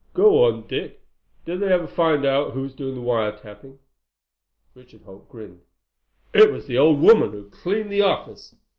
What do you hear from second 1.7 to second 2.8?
ever find out who was